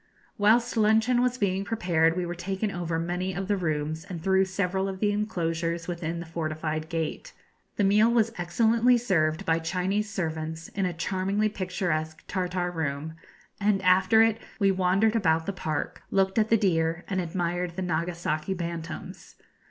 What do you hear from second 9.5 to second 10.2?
Chinese